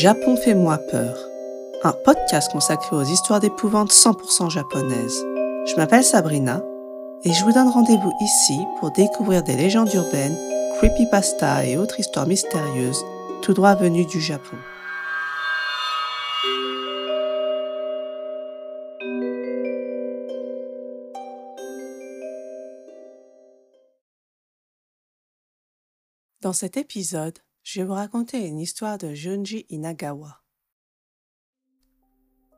[0.00, 1.18] Japon fait-moi peur,
[1.82, 5.24] un podcast consacré aux histoires d'épouvante 100% japonaises.
[5.66, 6.62] Je m'appelle Sabrina
[7.24, 10.38] et je vous donne rendez-vous ici pour découvrir des légendes urbaines,
[10.76, 13.04] creepypasta et autres histoires mystérieuses
[13.42, 14.56] tout droit venues du Japon.
[26.40, 30.40] Dans cet épisode, je vais vous raconter une histoire de Junji Inagawa.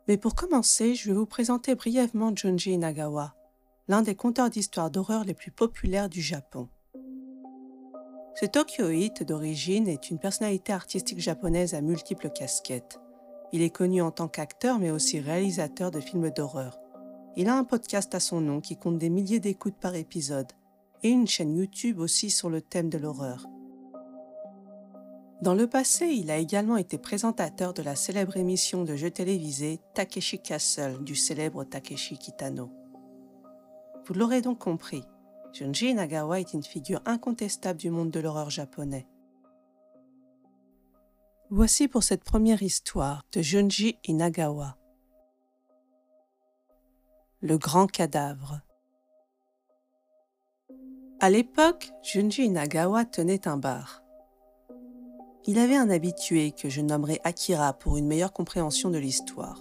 [0.06, 3.34] Mais pour commencer, je vais vous présenter brièvement Junji Inagawa,
[3.88, 6.68] l'un des conteurs d'histoires d'horreur les plus populaires du Japon.
[8.36, 13.00] Ce Tokyoïte d'origine est une personnalité artistique japonaise à multiples casquettes.
[13.52, 16.78] Il est connu en tant qu'acteur mais aussi réalisateur de films d'horreur.
[17.34, 20.52] Il a un podcast à son nom qui compte des milliers d'écoutes par épisode
[21.02, 23.48] et une chaîne YouTube aussi sur le thème de l'horreur.
[25.42, 29.80] Dans le passé, il a également été présentateur de la célèbre émission de jeux télévisés
[29.94, 32.70] Takeshi Castle du célèbre Takeshi Kitano.
[34.04, 35.02] Vous l'aurez donc compris,
[35.54, 39.08] Junji Nagawa est une figure incontestable du monde de l'horreur japonais.
[41.48, 44.76] Voici pour cette première histoire de Junji Inagawa.
[47.40, 48.60] Le grand cadavre.
[51.18, 53.99] À l'époque, Junji Inagawa tenait un bar.
[55.46, 59.58] Il avait un habitué que je nommerai Akira pour une meilleure compréhension de l'histoire.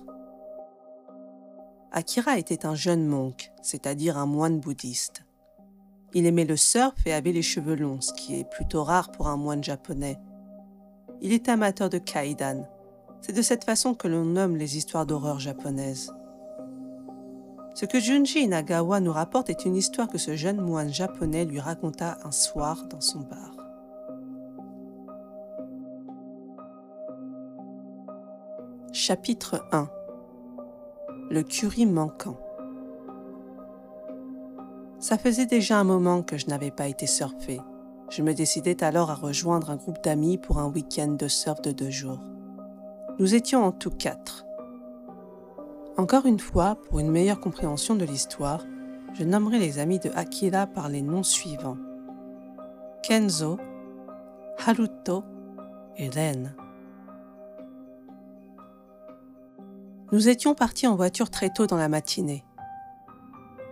[1.92, 5.24] Akira était un jeune monk, c'est-à-dire un moine bouddhiste.
[6.14, 9.28] Il aimait le surf et avait les cheveux longs, ce qui est plutôt rare pour
[9.28, 10.20] un moine japonais.
[11.22, 12.68] Il était amateur de kaidan.
[13.22, 16.14] C'est de cette façon que l'on nomme les histoires d'horreur japonaises.
[17.74, 21.60] Ce que Junji Nagawa nous rapporte est une histoire que ce jeune moine japonais lui
[21.60, 23.59] raconta un soir dans son bar.
[29.10, 29.90] Chapitre 1
[31.32, 32.38] Le curry manquant
[35.00, 37.60] Ça faisait déjà un moment que je n'avais pas été surfer.
[38.12, 41.72] Je me décidais alors à rejoindre un groupe d'amis pour un week-end de surf de
[41.72, 42.20] deux jours.
[43.18, 44.46] Nous étions en tout quatre.
[45.98, 48.64] Encore une fois, pour une meilleure compréhension de l'histoire,
[49.16, 51.78] je nommerai les amis de Akira par les noms suivants.
[53.02, 53.58] Kenzo,
[54.64, 55.24] Haruto
[55.98, 56.54] et Ren.
[60.12, 62.44] Nous étions partis en voiture très tôt dans la matinée.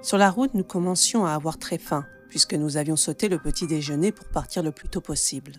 [0.03, 3.65] Sur la route, nous commencions à avoir très faim, puisque nous avions sauté le petit
[3.65, 5.53] déjeuner pour partir le plus tôt possible.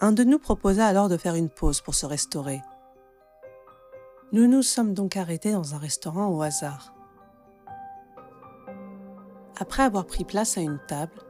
[0.00, 2.62] Un de nous proposa alors de faire une pause pour se restaurer.
[4.30, 6.94] Nous nous sommes donc arrêtés dans un restaurant au hasard.
[9.58, 11.20] Après avoir pris place à une table,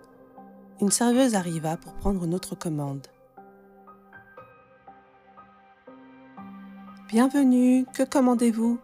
[0.82, 3.06] une serveuse arriva pour prendre notre commande.
[7.08, 8.78] Bienvenue, que commandez-vous?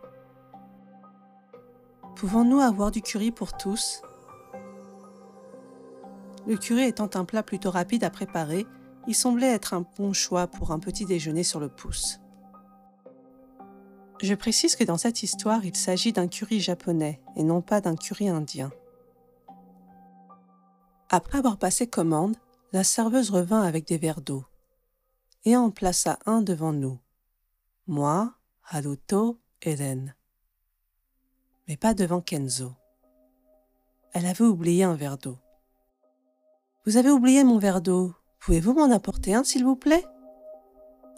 [2.16, 4.00] Pouvons-nous avoir du curry pour tous?
[6.46, 8.66] Le curry étant un plat plutôt rapide à préparer,
[9.06, 12.18] il semblait être un bon choix pour un petit déjeuner sur le pouce.
[14.22, 17.94] Je précise que dans cette histoire, il s'agit d'un curry japonais et non pas d'un
[17.94, 18.70] curry indien.
[21.10, 22.38] Après avoir passé commande,
[22.72, 24.46] la serveuse revint avec des verres d'eau
[25.44, 26.98] et en plaça un devant nous
[27.87, 28.34] moi,
[28.71, 30.15] Haruto et Ren.
[31.69, 32.72] Mais pas devant Kenzo.
[34.12, 35.39] Elle avait oublié un verre d'eau.
[36.87, 38.15] Vous avez oublié mon verre d'eau.
[38.41, 40.05] Pouvez-vous m'en apporter un, s'il vous plaît?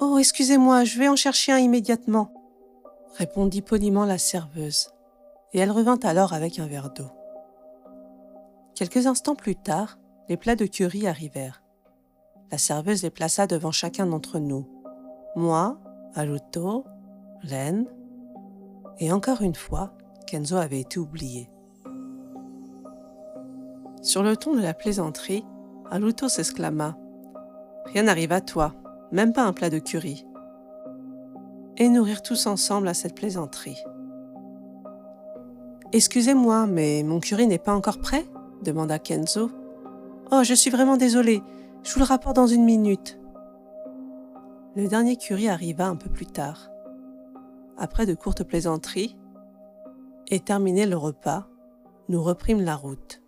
[0.00, 2.32] Oh, excusez-moi, je vais en chercher un immédiatement,
[3.15, 4.91] répondit poliment la serveuse,
[5.53, 7.10] et elle revint alors avec un verre d'eau.
[8.75, 9.98] Quelques instants plus tard,
[10.28, 11.62] les plats de curry arrivèrent.
[12.50, 14.69] La serveuse les plaça devant chacun d'entre nous.
[15.34, 15.81] Moi,
[16.19, 16.87] Haruto,
[17.43, 17.84] Ren,
[18.99, 19.93] et encore une fois,
[20.27, 21.50] Kenzo avait été oublié.
[24.01, 25.45] Sur le ton de la plaisanterie,
[25.91, 26.97] Haruto s'exclama
[27.84, 28.74] Rien n'arrive à toi,
[29.13, 30.27] même pas un plat de curry.
[31.77, 33.84] Et nous rirent tous ensemble à cette plaisanterie.
[35.92, 38.24] Excusez-moi, mais mon curry n'est pas encore prêt?
[38.62, 39.51] demanda Kenzo.
[40.33, 41.42] Oh, je suis vraiment désolé,
[41.83, 43.19] je vous le rapporte dans une minute.
[44.76, 46.68] Le dernier curry arriva un peu plus tard.
[47.78, 49.16] Après de courtes plaisanteries,
[50.28, 51.48] et terminé le repas,
[52.10, 53.22] nous reprîmes la route.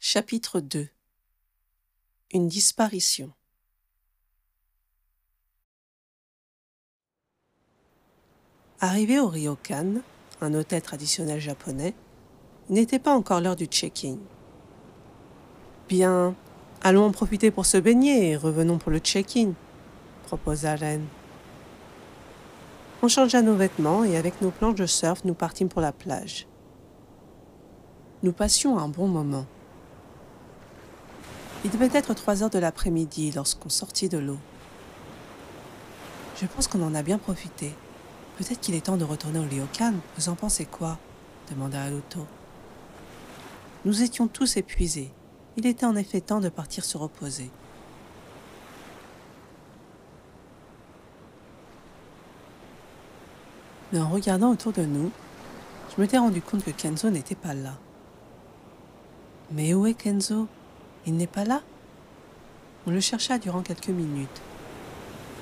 [0.00, 0.88] Chapitre 2
[2.32, 3.32] Une disparition
[8.80, 10.02] Arrivé au Ryokan,
[10.40, 11.94] un hôtel traditionnel japonais,
[12.70, 14.18] n'était pas encore l'heure du check-in.
[15.88, 16.34] Bien,
[16.82, 19.52] Allons en profiter pour se baigner et revenons pour le check-in,
[20.24, 21.00] proposa Ren.
[23.02, 26.46] On changea nos vêtements et avec nos planches de surf, nous partîmes pour la plage.
[28.22, 29.46] Nous passions un bon moment.
[31.64, 34.38] Il devait être trois heures de l'après-midi lorsqu'on sortit de l'eau.
[36.40, 37.74] Je pense qu'on en a bien profité.
[38.36, 39.94] Peut-être qu'il est temps de retourner au Ryokan.
[40.16, 40.98] Vous en pensez quoi?
[41.50, 42.24] demanda Aluto.
[43.84, 45.10] Nous étions tous épuisés.
[45.58, 47.50] Il était en effet temps de partir se reposer.
[53.92, 55.10] Mais en regardant autour de nous,
[55.90, 57.74] je m'étais rendu compte que Kenzo n'était pas là.
[59.50, 60.46] Mais où est Kenzo?
[61.06, 61.60] Il n'est pas là?
[62.86, 64.40] On le chercha durant quelques minutes,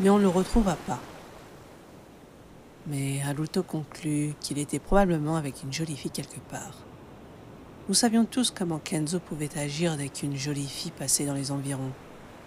[0.01, 1.01] mais on ne le retrouva pas.
[2.87, 6.87] Mais Haruto conclut qu'il était probablement avec une jolie fille quelque part.
[7.89, 11.93] Nous savions tous comment Kenzo pouvait agir dès qu'une jolie fille passait dans les environs.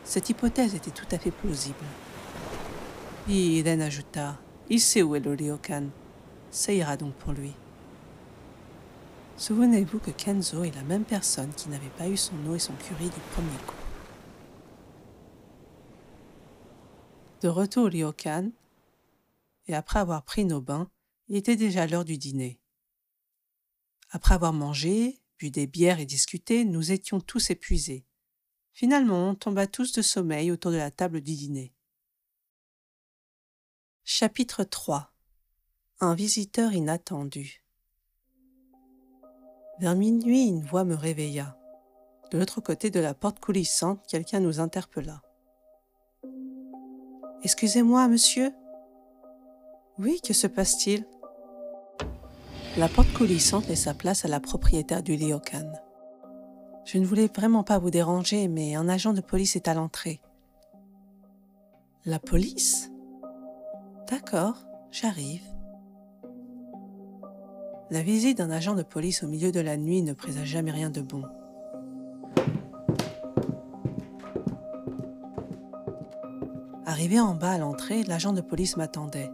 [0.04, 1.76] Cette hypothèse était tout à fait plausible.
[3.26, 4.38] Puis Eden ajouta
[4.70, 5.86] Il sait où est le Ryokan.
[6.52, 7.54] Ça ira donc pour lui.
[9.38, 12.74] Souvenez-vous que Kenzo est la même personne qui n'avait pas eu son eau et son
[12.74, 13.76] curry du premier coup.
[17.42, 18.50] De retour au Ryokan,
[19.68, 20.90] et après avoir pris nos bains,
[21.30, 22.60] il était déjà l'heure du dîner.
[24.12, 28.06] Après avoir mangé, bu des bières et discuté, nous étions tous épuisés.
[28.74, 31.74] Finalement, on tomba tous de sommeil autour de la table du dîner.
[34.04, 35.14] Chapitre 3
[36.02, 37.64] Un visiteur inattendu.
[39.80, 41.58] Vers minuit, une voix me réveilla.
[42.32, 45.22] De l'autre côté de la porte coulissante, quelqu'un nous interpella.
[47.44, 48.52] Excusez-moi, monsieur
[49.98, 51.06] Oui, que se passe-t-il?
[52.78, 55.72] La porte coulissante laissa place à la propriétaire du Lyokan.
[56.86, 60.22] Je ne voulais vraiment pas vous déranger, mais un agent de police est à l'entrée.
[62.06, 62.92] La police?
[64.10, 65.44] D'accord, j'arrive.
[67.92, 70.90] La visite d'un agent de police au milieu de la nuit ne présage jamais rien
[70.90, 71.24] de bon.
[76.86, 79.32] Arrivé en bas à l'entrée, l'agent de police m'attendait.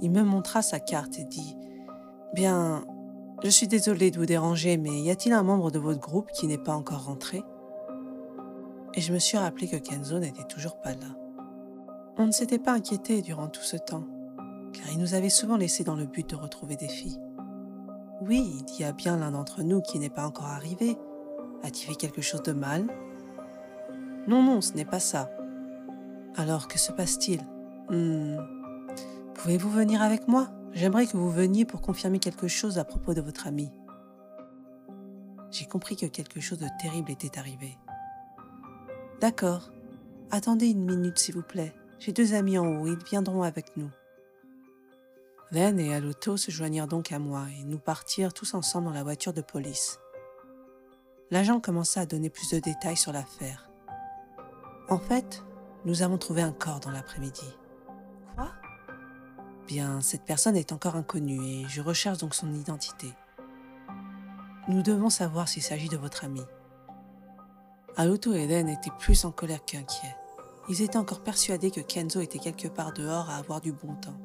[0.00, 1.56] Il me montra sa carte et dit
[2.34, 2.84] Bien,
[3.44, 6.48] je suis désolé de vous déranger, mais y a-t-il un membre de votre groupe qui
[6.48, 7.44] n'est pas encore rentré?
[8.94, 11.16] Et je me suis rappelé que Kenzo n'était toujours pas là.
[12.18, 14.02] On ne s'était pas inquiété durant tout ce temps,
[14.72, 17.20] car il nous avait souvent laissés dans le but de retrouver des filles.
[18.20, 20.98] Oui, il y a bien l'un d'entre nous qui n'est pas encore arrivé.
[21.62, 22.84] A-t-il fait quelque chose de mal?
[24.26, 25.30] Non, non, ce n'est pas ça.
[26.34, 27.42] Alors, que se passe-t-il?
[27.90, 28.38] Hmm.
[29.34, 30.48] Pouvez-vous venir avec moi?
[30.74, 33.70] J'aimerais que vous veniez pour confirmer quelque chose à propos de votre ami.
[35.52, 37.78] J'ai compris que quelque chose de terrible était arrivé.
[39.20, 39.70] D'accord.
[40.32, 41.72] Attendez une minute, s'il vous plaît.
[42.00, 43.90] J'ai deux amis en haut, ils viendront avec nous.
[45.52, 49.04] Len et Aluto se joignirent donc à moi et nous partirent tous ensemble dans la
[49.04, 50.00] voiture de police.
[51.30, 53.70] L'agent commença à donner plus de détails sur l'affaire.
[54.88, 55.44] En fait,
[55.84, 57.56] nous avons trouvé un corps dans l'après-midi.
[58.34, 58.50] Quoi?
[59.66, 63.12] Bien, cette personne est encore inconnue et je recherche donc son identité.
[64.68, 66.42] Nous devons savoir s'il s'agit de votre ami.
[67.96, 70.16] Aluto et Eden étaient plus en colère qu'inquiets.
[70.68, 74.18] Ils étaient encore persuadés que Kenzo était quelque part dehors à avoir du bon temps.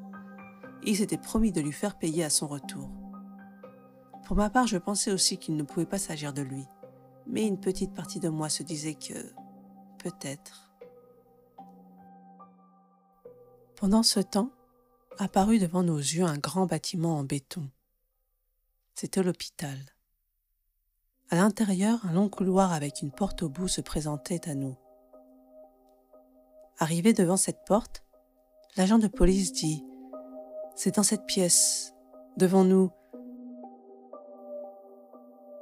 [0.83, 2.89] Ils s'étaient promis de lui faire payer à son retour.
[4.25, 6.65] Pour ma part, je pensais aussi qu'il ne pouvait pas s'agir de lui.
[7.27, 9.33] Mais une petite partie de moi se disait que...
[9.97, 10.71] peut-être.
[13.75, 14.51] Pendant ce temps,
[15.19, 17.69] apparut devant nos yeux un grand bâtiment en béton.
[18.95, 19.77] C'était l'hôpital.
[21.29, 24.77] À l'intérieur, un long couloir avec une porte au bout se présentait à nous.
[26.77, 28.03] Arrivé devant cette porte,
[28.77, 29.83] l'agent de police dit
[30.75, 31.93] C'est dans cette pièce,
[32.37, 32.89] devant nous.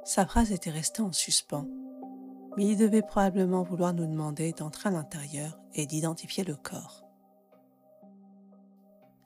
[0.04, 1.66] Sa phrase était restée en suspens,
[2.56, 7.07] mais il devait probablement vouloir nous demander d'entrer à l'intérieur et d'identifier le corps.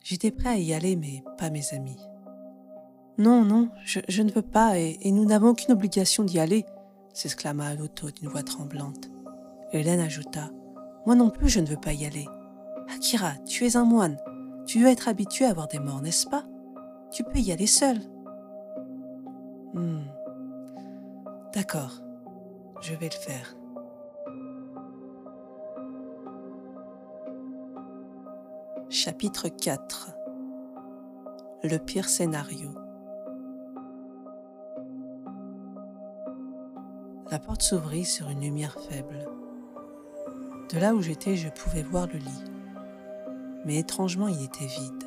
[0.04, 1.99] J'étais prêt à y aller, mais pas mes amis.
[3.18, 6.64] Non, non, je, ne veux pas, et, nous n'avons aucune obligation d'y aller,
[7.12, 9.11] s'exclama l'auto d'une voix tremblante.
[9.73, 10.50] Hélène ajouta
[11.06, 12.26] Moi non plus, je ne veux pas y aller.
[12.94, 14.18] Akira, tu es un moine.
[14.66, 16.44] Tu dois être habitué à voir des morts, n'est-ce pas?
[17.11, 17.99] Tu peux y aller seul.
[19.75, 20.04] Hmm.
[21.54, 22.02] D'accord,
[22.80, 23.54] je vais le faire.
[28.94, 30.11] Chapitre 4
[31.64, 32.75] Le pire scénario
[37.30, 39.26] La porte s'ouvrit sur une lumière faible.
[40.70, 42.44] De là où j'étais, je pouvais voir le lit.
[43.64, 45.04] Mais étrangement, il était vide.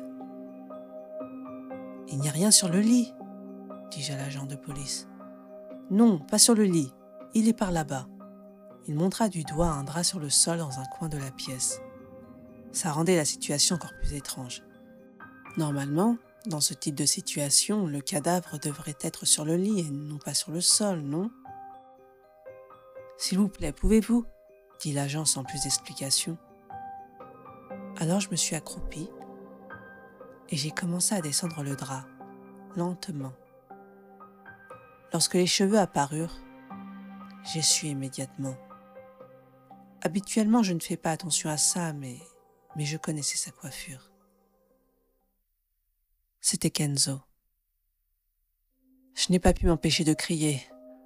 [2.08, 3.14] Il n'y a rien sur le lit,
[3.92, 5.06] dis-je à l'agent de police.
[5.92, 6.92] Non, pas sur le lit.
[7.34, 8.08] Il est par là-bas.
[8.88, 11.80] Il montra du doigt un drap sur le sol dans un coin de la pièce.
[12.76, 14.62] Ça rendait la situation encore plus étrange.
[15.56, 20.18] Normalement, dans ce type de situation, le cadavre devrait être sur le lit et non
[20.18, 21.30] pas sur le sol, non?
[23.16, 24.26] S'il vous plaît, pouvez-vous?
[24.78, 26.36] dit l'agent sans plus d'explication.
[27.96, 29.08] Alors je me suis accroupie
[30.50, 32.04] et j'ai commencé à descendre le drap,
[32.76, 33.32] lentement.
[35.14, 36.36] Lorsque les cheveux apparurent,
[37.42, 38.58] j'ai su immédiatement.
[40.02, 42.18] Habituellement, je ne fais pas attention à ça, mais,
[42.76, 44.12] mais je connaissais sa coiffure.
[46.40, 47.20] C'était Kenzo.
[49.14, 50.62] Je n'ai pas pu m'empêcher de crier.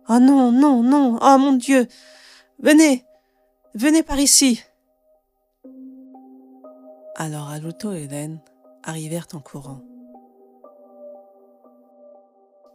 [0.08, 1.86] Oh non, non, non, oh mon Dieu.
[2.58, 3.06] Venez,
[3.74, 4.62] venez par ici.
[7.14, 8.40] Alors Aluto et Hélène
[8.82, 9.80] arrivèrent en courant.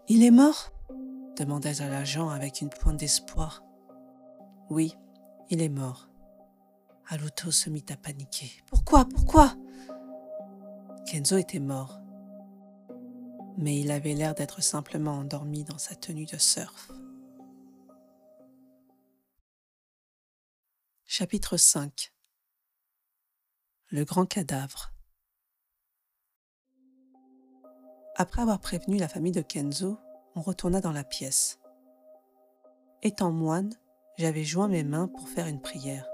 [0.07, 0.71] Il est mort?
[1.35, 3.63] demandai-je à l'agent avec une pointe d'espoir.
[4.69, 4.95] Oui,
[5.49, 6.07] il est mort.
[7.07, 8.51] Aluto se mit à paniquer.
[8.65, 9.05] Pourquoi?
[9.05, 9.55] Pourquoi?
[11.05, 11.99] Kenzo était mort.
[13.57, 16.91] Mais il avait l'air d'être simplement endormi dans sa tenue de surf.
[21.05, 22.11] Chapitre 5
[23.89, 24.91] Le grand cadavre
[28.15, 29.99] Après avoir prévenu la famille de Kenzo,
[30.33, 31.59] on retourna dans la pièce.
[33.03, 33.73] Étant moine,
[34.17, 36.07] j'avais joint mes mains pour faire une prière.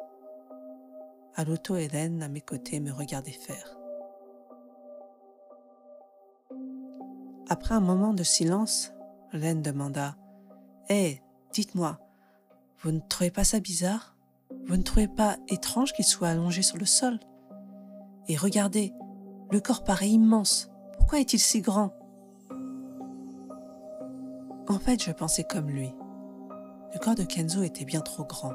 [1.35, 3.77] À l'auto Hélène, à mes côtés, me regardait faire.
[7.47, 8.91] Après un moment de silence,
[9.33, 10.15] Hélène demanda
[10.89, 11.21] Hé,
[11.53, 11.99] dites-moi,
[12.79, 14.15] vous ne trouvez pas ça bizarre?
[14.65, 17.19] Vous ne trouvez pas étrange qu'il soit allongé sur le sol?
[18.27, 18.93] Et regardez,
[19.51, 20.69] le corps paraît immense.
[20.97, 21.93] Pourquoi est-il si grand?
[24.67, 25.93] En fait, je pensais comme lui.
[26.93, 28.53] Le corps de Kenzo était bien trop grand.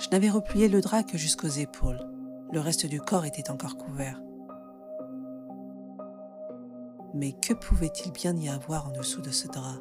[0.00, 2.00] Je n'avais replié le drap que jusqu'aux épaules.
[2.52, 4.22] Le reste du corps était encore couvert.
[7.12, 9.76] Mais que pouvait-il bien y avoir en dessous de ce drap?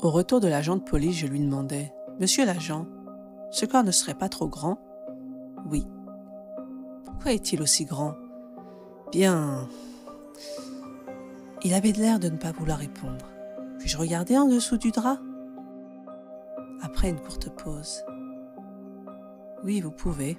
[0.00, 2.86] Au retour de l'agent de police, je lui demandai Monsieur l'agent,
[3.50, 4.78] ce corps ne serait pas trop grand?
[5.68, 5.84] Oui.
[7.04, 8.14] Pourquoi est-il aussi grand?
[9.10, 9.68] Bien,
[11.64, 13.26] il avait l'air de ne pas vouloir répondre.
[13.80, 15.18] Puis-je regarder en dessous du drap
[16.80, 18.04] Après une courte pause.
[19.64, 20.38] Oui, vous pouvez.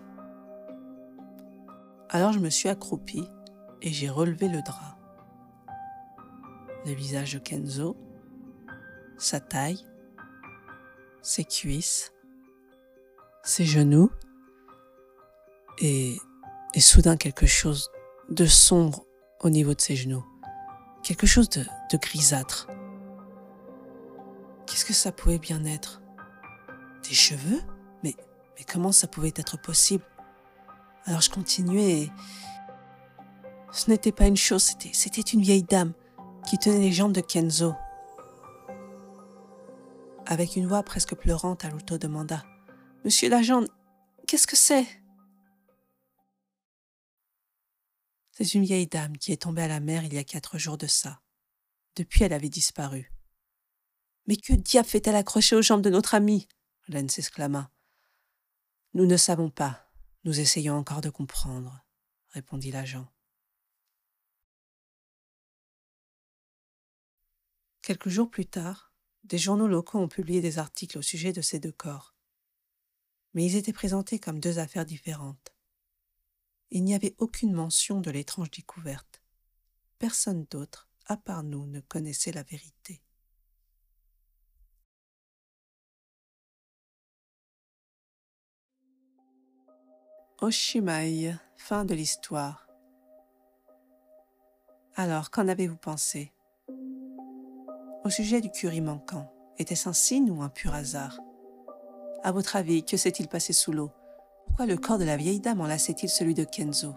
[2.10, 3.28] Alors je me suis accroupie
[3.82, 4.98] et j'ai relevé le drap.
[6.86, 7.98] Le visage de Kenzo,
[9.18, 9.86] sa taille,
[11.22, 12.14] ses cuisses,
[13.44, 14.10] ses genoux,
[15.80, 16.18] et,
[16.74, 17.90] et soudain quelque chose
[18.30, 19.06] de sombre
[19.42, 20.26] au niveau de ses genoux
[21.04, 21.66] quelque chose de,
[21.98, 22.68] grisâtre.
[24.66, 25.99] Qu'est-ce que ça pouvait bien être?
[27.10, 27.62] Des cheveux
[28.04, 28.16] mais,
[28.68, 30.04] comment ça pouvait être possible?
[31.06, 32.12] Alors je continuais et...
[33.72, 34.64] Ce n'était pas une chose,
[34.94, 35.94] c'était, une vieille dame
[36.48, 37.74] qui tenait les jambes de Kenzo.
[40.26, 42.44] Avec une voix presque pleurante, Aluto demanda
[43.06, 43.64] Monsieur l'agent,
[44.28, 44.86] qu'est-ce que c'est?
[48.32, 50.78] C'est une vieille dame qui est tombée à la mer il y a quatre jours
[50.78, 51.22] de ça.
[51.96, 53.12] Depuis, elle avait disparu.
[54.28, 56.48] Mais que diable fait-elle accrocher aux jambes de notre amie?
[56.90, 57.72] Hélène s'exclama.
[58.94, 59.90] Nous ne savons pas.
[60.26, 61.86] Nous essayons encore de comprendre,
[62.30, 63.08] répondit l'agent.
[67.82, 68.92] Quelques jours plus tard,
[69.24, 72.16] des journaux locaux ont publié des articles au sujet de ces deux corps.
[73.34, 75.54] Mais ils étaient présentés comme deux affaires différentes
[76.72, 79.22] il n'y avait aucune mention de l'étrange découverte.
[79.98, 83.02] Personne d'autre, à part nous, ne connaissait la vérité.
[90.42, 92.70] Oshimaï, fin de l'histoire.
[94.96, 96.32] Alors, qu'en avez-vous pensé?
[98.06, 101.20] Au sujet du curry manquant, était-ce un signe ou un pur hasard?
[102.24, 103.92] À votre avis, que s'est-il passé sous l'eau?
[104.48, 106.96] Pourquoi le corps de la vieille dame enlaçait-il celui de Kenzo?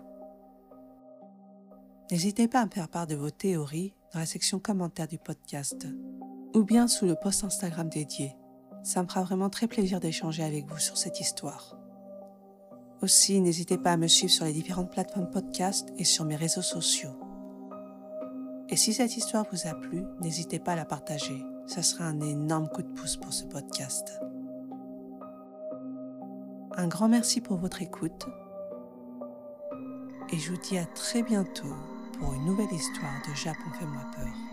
[2.12, 5.88] N'hésitez pas à me faire part de vos théories dans la section commentaires du podcast
[6.54, 8.36] ou bien sous le post Instagram dédié.
[8.84, 11.81] Ça me fera vraiment très plaisir d'échanger avec vous sur cette histoire.
[13.02, 16.62] Aussi, n'hésitez pas à me suivre sur les différentes plateformes podcast et sur mes réseaux
[16.62, 17.18] sociaux.
[18.68, 22.20] Et si cette histoire vous a plu, n'hésitez pas à la partager ça serait un
[22.20, 24.20] énorme coup de pouce pour ce podcast.
[26.74, 28.26] Un grand merci pour votre écoute
[30.30, 31.74] et je vous dis à très bientôt
[32.18, 34.51] pour une nouvelle histoire de Japon fait-moi peur.